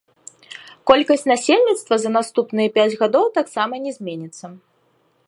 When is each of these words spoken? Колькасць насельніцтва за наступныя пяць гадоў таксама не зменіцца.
Колькасць 0.91 1.25
насельніцтва 1.31 1.93
за 2.05 2.09
наступныя 2.17 2.73
пяць 2.79 2.89
гадоў 3.03 3.25
таксама 3.39 3.73
не 3.85 3.91
зменіцца. 3.99 4.45